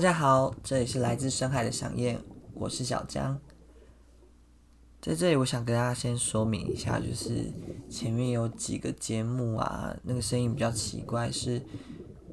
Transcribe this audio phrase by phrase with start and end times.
[0.00, 2.18] 大家好，这里是来自深海的响燕，
[2.54, 3.38] 我是小江。
[4.98, 7.52] 在这里，我想跟大家先说明一下，就是
[7.90, 11.60] 前面有几个节目啊，那个声音比较奇怪，是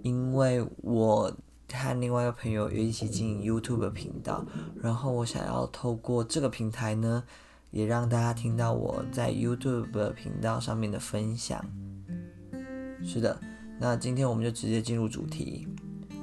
[0.02, 1.30] 因为我
[1.70, 4.46] 和另外一个朋友也一起经营 YouTube 频道，
[4.82, 7.22] 然后我想要透过这个平台呢，
[7.72, 11.62] 也让大家听到我在 YouTube 频道上面的分享。
[13.04, 13.38] 是的，
[13.78, 15.68] 那今天我们就直接进入主题。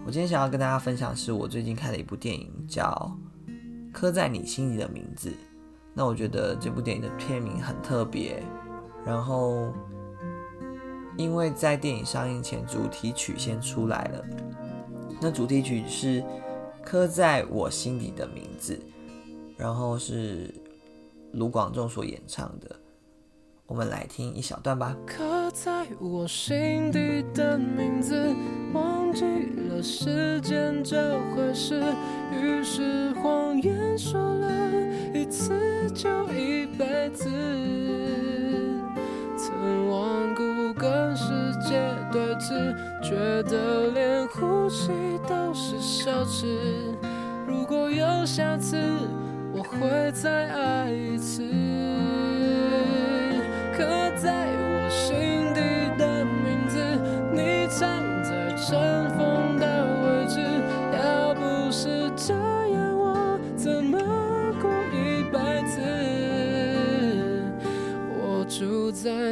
[0.07, 3.11] 我今天想要跟大家分享的是我最近看的一部电影，叫
[3.93, 5.30] 《刻在你心里的名字》。
[5.95, 8.43] 那我觉得这部电影的片名很特别，
[9.07, 9.73] 然后
[11.17, 14.25] 因为在电影上映前，主题曲先出来了。
[15.23, 16.21] 那主题曲是
[16.85, 18.77] 《刻在我心底的名字》，
[19.57, 20.55] 然后是
[21.33, 22.77] 卢广仲所演唱的。
[23.66, 24.95] 我们来听一小段吧。
[25.06, 28.15] 刻在我心底的名字，
[28.74, 29.24] 忘记
[29.68, 31.82] 了时间这回事，
[32.30, 34.71] 于是谎言说了
[35.15, 37.24] 一次就一辈子。
[39.38, 40.43] 曾顽固
[40.78, 41.32] 跟世
[41.66, 41.80] 界
[42.12, 44.90] 对峙，觉得连呼吸
[45.26, 46.46] 都是奢侈。
[47.46, 48.76] 如果有下次，
[49.54, 51.43] 我会再爱一次。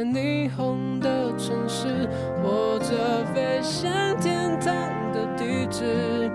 [0.03, 2.07] 霓虹的城市，
[2.43, 4.73] 或者飞向天堂
[5.13, 6.29] 的地址。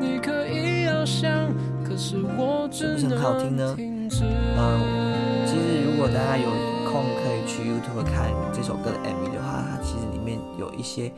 [0.00, 1.52] 你可以翱翔，
[1.84, 4.24] 可是我只能停止。
[4.24, 6.48] 嗯，其实如果大家有。
[6.92, 11.10] 空可以去 YouTube 看这首歌的 MV 的话，它其实里面有一些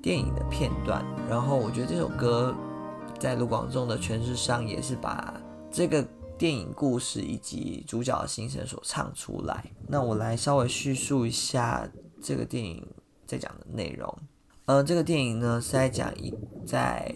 [0.00, 1.04] 电影的片段。
[1.28, 2.54] 然后我觉得这首歌
[3.18, 5.34] 在卢广仲的诠释上，也是把
[5.70, 6.02] 这个
[6.36, 9.72] 电影故事以及主角的心声所唱出来。
[9.88, 11.88] 那我来稍微叙述一下
[12.22, 12.86] 这个电影
[13.26, 14.18] 在讲的内容。
[14.66, 16.34] 呃，这个电影呢是在讲一
[16.66, 17.14] 在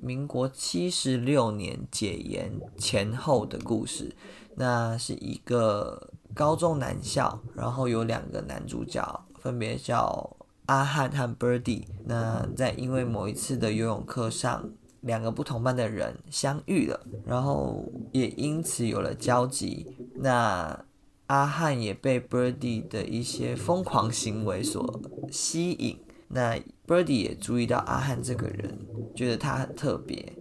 [0.00, 4.14] 民国七十六年解严前后的故事。
[4.56, 6.08] 那是一个。
[6.32, 11.82] 高中男校，然后有两个男主角，分别叫阿汉和 Birdy。
[12.04, 14.70] 那在因为某一次的游泳课上，
[15.02, 19.86] 两个不同班的人相遇了，然后也因此有了交集。
[20.16, 20.84] 那
[21.26, 25.00] 阿汉也被 Birdy 的一些疯狂行为所
[25.30, 25.98] 吸引。
[26.28, 28.78] 那 Birdy 也注意到阿汉这个人，
[29.14, 30.32] 觉得他很特别。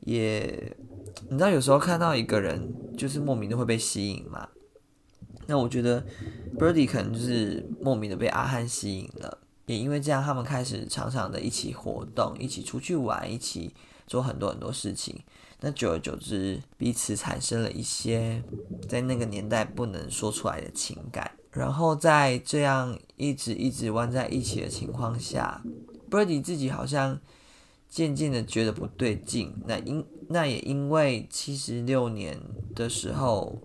[0.00, 0.76] 也
[1.28, 4.48] 你知道，有时候看到一个人，就是莫名的会被吸引嘛。
[5.46, 6.04] 那我觉得
[6.58, 9.38] ，Birdy 可能就是莫名的被阿汉吸引了，
[9.70, 13.72] 也因为这样，他们开始常常的一起活动，一起出去玩，一起
[14.04, 15.16] 做很多很多事情。
[15.60, 18.42] 那久而久之，彼此产生了一些
[18.88, 21.30] 在那个年代不能说出来的情感。
[21.52, 25.62] 然后在这样一直一直玩在一起的情况下
[26.10, 27.20] ，Birdy 自己好像
[27.88, 29.54] 渐渐的觉得不对劲。
[29.68, 32.40] 那因那也因为七十六年
[32.74, 33.56] 的时候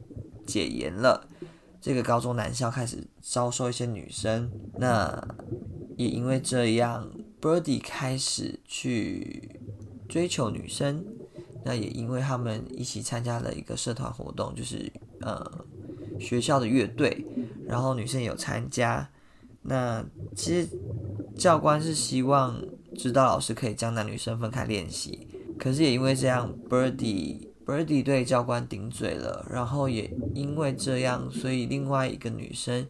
[0.46, 1.28] 解严了。
[1.82, 5.24] 这个高中男校开始招收一些女生，那
[5.96, 7.10] 也因为这样
[7.42, 9.60] ，Birdy 开始去
[10.08, 11.04] 追求女生。
[11.64, 14.92] 那也因为他们一起参加了一个社团活动，就是
[15.22, 15.66] 呃
[16.20, 17.26] 学校的乐队，
[17.66, 19.10] 然后女生有参加。
[19.64, 20.70] 那其实
[21.36, 22.64] 教官是希望
[22.96, 25.28] 指导老师可以将男女生分开练习，
[25.58, 27.48] 可是也因为这样，Birdy。
[27.66, 32.88] Birdy 对教官顶嘴了，然后也因为这样，所以另外一个女生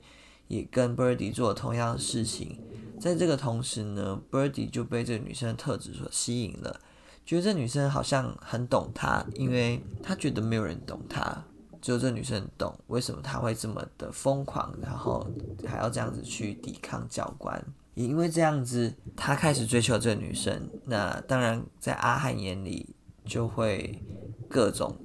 [0.49, 2.59] 也跟 Birdy 做同样的事情。
[3.05, 6.79] 在这个同时呢，Birdy 就被这个女生的特质所吸引了，
[7.23, 11.45] 觉得这女生好像很懂他，因为他觉得没有人懂他，
[11.79, 15.23] 只有这女生懂为什么他会这么的疯狂，然后
[15.67, 17.63] 还要这样子去抵抗教官。
[17.93, 20.67] 也因为这样子，他开始追求这个女生。
[20.85, 24.01] 那当然，在阿汉眼里就会。
[24.47, 24.95] 各种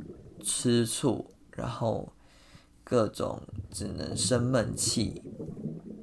[0.44, 2.12] 吃醋，然后
[2.85, 5.23] 各种只能生闷气。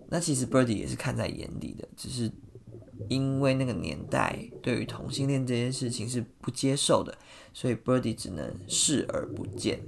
[0.10, 2.32] 那其实 Birdy 也是看在眼里的，只是
[3.10, 7.18] 因为那个年代对于同性恋这件事情是不接受的，
[7.54, 9.80] 所以 Birdy 只能视而不见。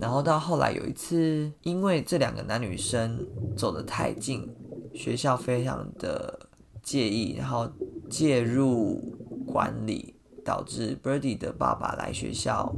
[0.00, 3.26] 然后到后来有一次，因为这两个男女生
[3.56, 4.48] 走得太近，
[4.94, 6.48] 学校非常的
[6.82, 7.70] 介意，然后
[8.08, 9.00] 介入
[9.46, 10.14] 管理。
[10.44, 12.74] 导致 Birdy 的爸爸来学校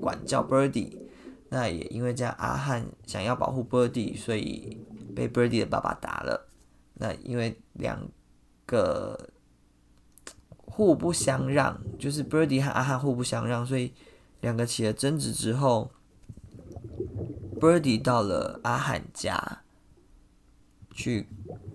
[0.00, 0.98] 管教 Birdy，
[1.48, 4.76] 那也因为这样，阿汉想要保护 Birdy，所以
[5.18, 6.48] 被 Birdy 的爸爸打了。
[6.94, 8.08] 那因为两
[8.64, 9.30] 个，
[10.52, 13.92] 互不相让，就是 Birdy 和阿汉互不相让，所以
[14.40, 15.90] 两个起了争执之后
[17.58, 19.62] ，Birdy 到了阿汉家，
[20.92, 21.26] 去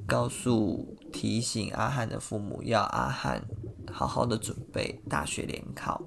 [0.07, 3.44] 告诉、提醒阿汉的父母，要阿汉
[3.92, 6.04] 好好的准备大学联考。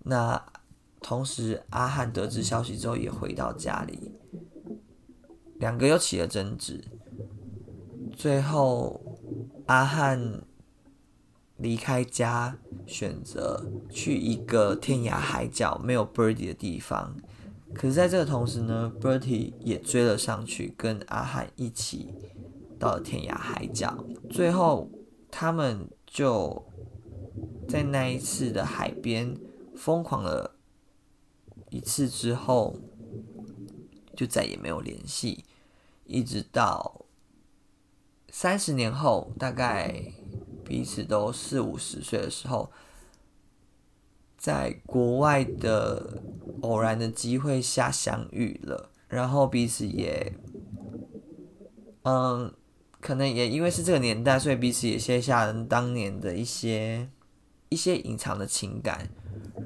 [0.00, 0.44] 那
[1.00, 4.12] 同时，阿汉得知消息之后，也回到家里，
[5.58, 6.84] 两个又起了争执。
[8.14, 9.00] 最后，
[9.66, 10.42] 阿汉
[11.56, 17.16] 离开家，选择去一个天涯海角没有 Birdy 的地方。
[17.74, 22.14] 可是，在这个同时呢，Birdy 也追了上去，跟阿汉一起
[22.78, 24.04] 到了天涯海角。
[24.30, 24.88] 最后，
[25.30, 26.64] 他们就
[27.68, 29.36] 在那一次的海边
[29.74, 30.56] 疯狂了
[31.68, 32.76] 一次之后，
[34.16, 35.44] 就再也没有联系，
[36.06, 37.02] 一直到。
[38.28, 40.02] 三十年后，大概
[40.64, 42.70] 彼此都四五十岁的时候，
[44.36, 46.22] 在国外的
[46.60, 50.34] 偶然的机会下相遇了，然后彼此也，
[52.02, 52.52] 嗯，
[53.00, 57.08] 可能也因为是这个年代，所以彼此也卸下了当年的一些
[57.70, 59.08] 一些隐藏的情感，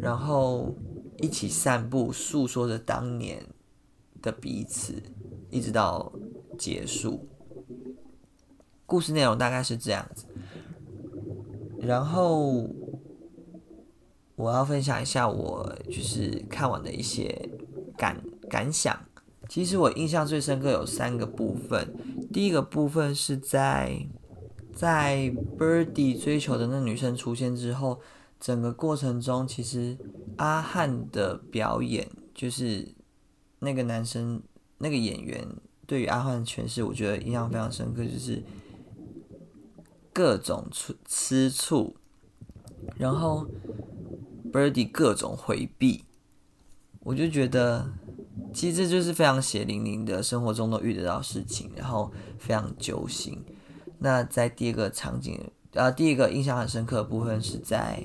[0.01, 0.77] 然后
[1.19, 3.45] 一起散步，诉说着当年
[4.23, 4.95] 的彼此，
[5.51, 6.13] 一直到
[6.59, 7.29] 结束。
[8.87, 10.27] 故事内容大概是这样子，
[11.79, 12.69] 然后
[14.35, 17.49] 我要分享一下我就是看完的一些
[17.97, 18.99] 感感想。
[19.49, 21.95] 其实我印象最深刻有三个部分，
[22.33, 24.07] 第一个部分是在
[24.73, 28.01] 在 Birdy 追求的那女生出现之后，
[28.39, 29.99] 整个过程中其实
[30.37, 32.89] 阿汉的表演，就是
[33.61, 34.43] 那个男生
[34.79, 35.47] 那个演员
[35.87, 38.43] 对于阿汉的诠释，我觉得印象非常深刻，就是。
[40.13, 41.95] 各种吃吃醋，
[42.97, 43.47] 然后
[44.53, 46.05] Birdy 各种回避，
[46.99, 47.93] 我就觉得
[48.53, 53.43] 其实这就是非常血淋淋的生活中都遇得到事情，然后非常揪心。
[54.01, 55.41] 那在第二个场景，
[55.75, 58.03] 啊，第一个印象很深刻的部分是在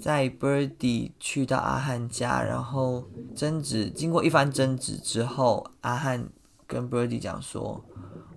[0.00, 6.28] 在 Birdy 去到阿汉家，然后争执，经过一番争执之后，阿汉
[6.66, 7.84] 跟 Birdy 讲说。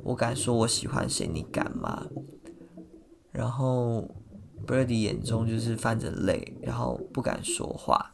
[0.05, 2.05] 我敢说我喜欢谁，你敢吗？
[3.31, 4.05] 然后
[4.67, 8.11] Birdy 眼中就是泛着泪，然后不敢说话。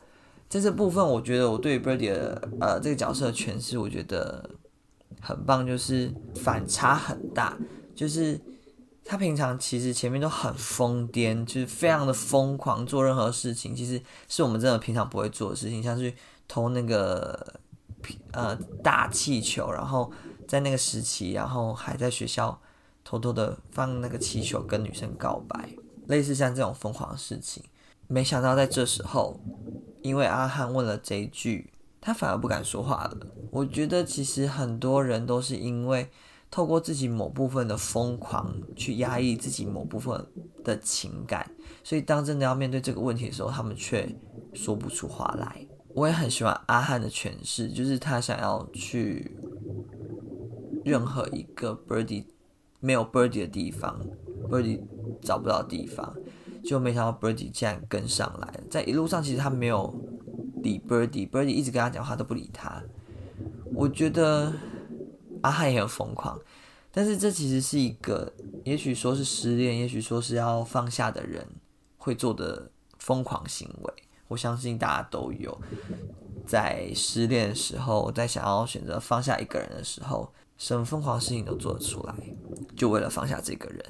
[0.47, 4.51] 在这部分，我觉得我对 Birdy 的呃这个角色的诠释，我觉得
[5.19, 7.57] 很棒，就是反差很大。
[7.95, 8.39] 就是
[9.03, 16.13] 他平常其实前面都很疯癫，就是非常的疯狂，做任何事情，其实是我们真的平常不会做的事情，像是
[16.49, 17.55] 偷那个
[18.33, 18.53] 呃
[18.83, 20.11] 大气球，然后。
[20.49, 22.59] 在那个时期，然后还在学校
[23.03, 25.69] 偷偷的放那个气球跟女生告白，
[26.07, 27.63] 类似像这种疯狂的事情。
[28.07, 29.39] 没想到在这时候，
[30.01, 33.27] 因为阿汉问了这一句，他反而不敢说话了。
[33.51, 36.09] 我觉得其实很多人都是因为
[36.49, 40.25] 透过自己某部分的疯狂去压抑自己某部分
[40.63, 41.51] 的情感，
[41.83, 44.11] 所以当真的要面对这个问题的时候，他们却
[44.55, 45.63] 说不出话来。
[45.93, 49.31] 我也很喜欢阿汉的诠释，就是他想要去。
[50.85, 52.23] 任何一个 Birdy
[52.79, 53.99] 没有 Birdy 的地方
[54.49, 54.79] ，Birdy
[55.21, 56.15] 找不到地方，
[56.63, 58.61] 就没想到 Birdy 竟然跟上来。
[58.71, 59.93] 在一路上，其实他没有
[60.63, 62.81] 理 Birdy，Birdy 一直跟他讲话都不理他。
[63.75, 64.53] 我觉得
[65.41, 66.39] 阿汉也很疯狂，
[66.91, 68.31] 但是这其实是一个，
[68.63, 71.45] 也许说是失恋，也许说是要放下的人
[71.97, 73.93] 会做的疯狂行为。
[74.29, 75.59] 我相信大家都有，
[76.47, 80.31] 在失恋的时候，在想要选择放下一个人的时候。
[80.57, 82.13] 什么疯狂事情都做得出来，
[82.75, 83.81] 就为了放下这个人。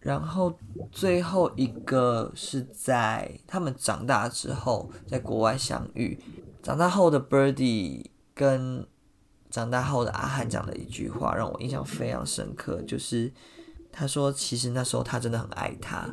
[0.00, 0.52] 然后
[0.90, 6.18] 最后一个是在他们长大之后，在国外相遇。
[6.60, 8.84] 长大后的 Birdy 跟
[9.48, 13.32] 长大后的阿汉讲的一句话，让我印象非常深刻，就是
[13.92, 16.10] 他说：“其实那时候他真的很爱他。”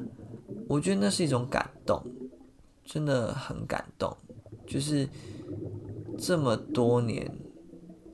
[0.70, 2.00] 我觉得那是一种感动，
[2.86, 4.16] 真的很感动。
[4.66, 5.10] 就是
[6.18, 7.30] 这么多年。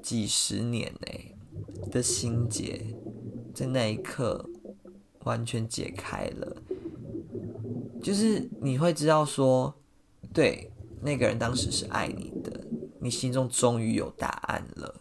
[0.04, 1.36] 几十年内
[1.92, 2.84] 的心结，
[3.54, 4.50] 在那一刻
[5.26, 6.58] 完全解开了。
[8.02, 9.72] 就是你会知道说，
[10.34, 10.72] 对，
[11.04, 12.66] 那个人当时是爱你的，
[13.00, 14.96] 你心中终于有答案了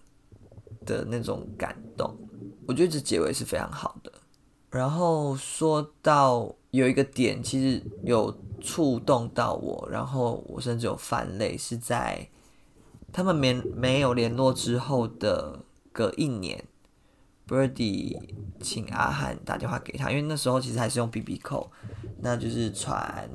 [0.85, 2.15] 的那种感动。
[2.69, 4.13] 我觉得这结尾是非常好的。
[4.71, 12.29] 然后说到有一个点，其实有触动到我，然后我甚至有泛泪，是在。
[13.13, 15.59] 他们没没有联络之后的
[15.91, 16.65] 隔一年
[17.49, 18.17] Birdy
[18.61, 21.73] 请阿汉打电话给他，因为那时候其实还是用 BB 扣
[22.21, 23.29] 那就是传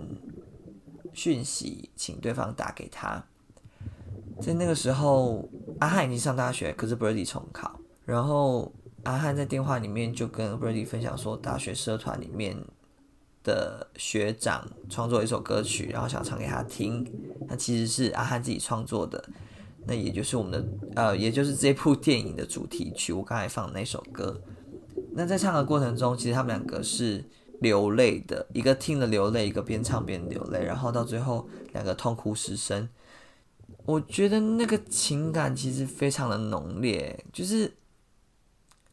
[1.12, 3.22] 讯息请对方打给他。
[4.40, 5.50] 在那个时候，
[5.82, 7.78] 阿汉已经上大学，可是 Birdy 重考。
[8.06, 8.72] 然后
[9.04, 12.56] 阿汉在电话里面就跟 Birdy 分享说，大学社团里面
[13.46, 17.10] 的学长创作一首歌曲，然后想唱给他听。
[17.48, 19.24] 那其实是阿汉自己创作的，
[19.86, 23.14] 那也就是我们的呃，也就是这部电影的主题曲。
[23.14, 24.42] 我刚才放的那首歌。
[25.14, 27.24] 那在唱的过程中，其实他们两个是
[27.62, 32.90] 流泪的，一个听了流泪，一个边唱边流泪，然后到最后两个痛哭失声。
[33.86, 37.72] 我觉得那个情感其实非常的浓烈，就是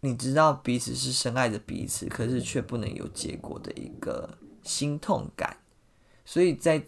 [0.01, 4.29] 你知道彼此是深爱着彼此，可是却不能有结果的一个
[4.63, 5.57] 心痛感。
[6.25, 6.85] 所以在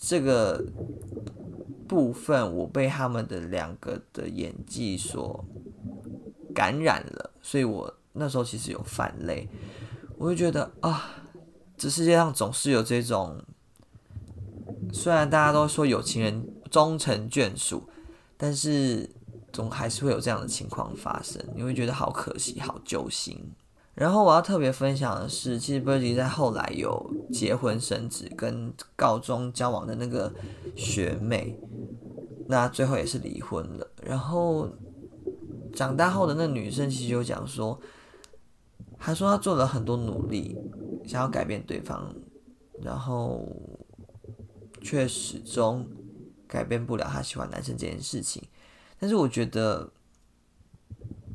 [0.00, 0.64] 这个
[1.88, 5.44] 部分，我被他们的两个的演技所
[6.54, 9.48] 感染了，所以我那时候其实有泛泪。
[10.18, 11.10] 我就觉得啊，
[11.76, 13.42] 这世界上总是有这种，
[14.92, 17.88] 虽然大家都说有情人终成眷属，
[18.36, 19.10] 但是
[19.52, 23.52] 总还是会有这样的情况发生，你会觉得好可惜，好揪心。
[23.94, 30.32] 然后我要特别分享的是，其实 Birdy 在后来有结婚生子，跟高中交往的那个
[30.74, 31.58] 学妹，
[32.48, 33.86] 那最后也是离婚了。
[34.02, 34.68] 然后
[35.74, 37.78] 长大后的那女生其实就讲说，
[38.98, 40.56] 还说她做了很多努力，
[41.06, 42.14] 想要改变对方，
[42.80, 43.46] 然后
[44.80, 45.86] 却始终。
[46.48, 48.42] 改变不了她喜欢男生这件事情，
[49.00, 49.90] 但是我觉得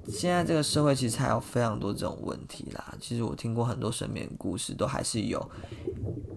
[0.07, 2.95] 现在这个社会其实还有非常多这种问题啦。
[2.99, 5.51] 其实我听过很多身边故事，都还是有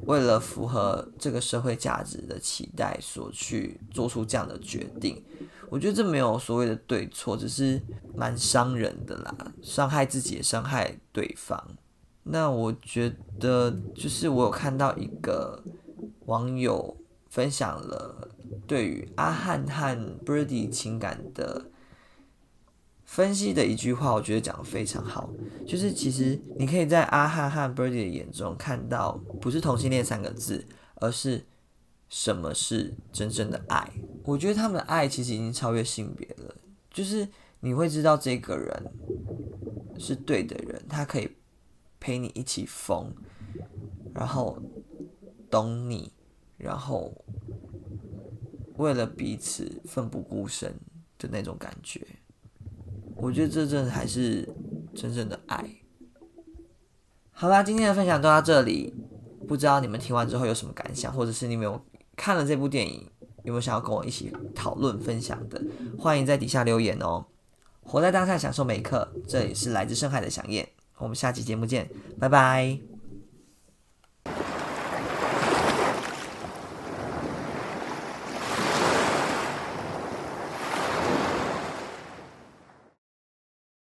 [0.07, 5.23] 为了符合这个社会价值的期待，所去做出这样的决定。
[5.69, 7.81] 我觉得这没有所谓的对错，只是
[8.17, 11.63] 蛮伤人的啦，伤害自己也伤害对方。
[12.25, 15.63] 那我觉得就是我有看到一个
[16.27, 16.97] 网友
[17.29, 18.29] 分享了。
[18.67, 21.70] 对于阿汉和 Birdy 情感的
[23.11, 25.29] 分析的一句话，我觉得讲得非常好。
[25.67, 30.65] 就是其实你可以在阿汉和 Birdy 的眼中看到，不是同性恋三个字，
[30.95, 31.45] 而是
[32.09, 33.91] 什么是真正的爱。
[34.23, 36.55] 我觉得他们的爱其实已经超越性别了。
[36.89, 37.27] 就是
[37.59, 38.93] 你会知道这个人
[39.99, 41.29] 是对的人，他可以
[41.99, 43.13] 陪你一起疯，
[44.15, 44.57] 然后
[45.51, 46.13] 懂你，
[46.57, 47.13] 然后。
[48.77, 50.75] 为了彼此奋不顾身
[51.19, 52.01] 的那种感觉，
[53.21, 54.49] 我觉得这真的还是
[54.95, 55.65] 真正的爱。
[57.31, 58.95] 好啦，今天的分享就到这里。
[59.49, 61.81] 不知道你们听完之后有什么感想，或者是你们有
[62.17, 63.05] 看了这部电影，
[63.43, 65.61] 有没有想要跟我一起讨论分享的？
[65.99, 67.27] 欢迎在底下留言哦。
[67.81, 69.11] 活在当下，享受每一刻。
[69.27, 70.69] 这里是来自深海的想念。
[70.99, 72.90] 我们下期节目见，拜拜。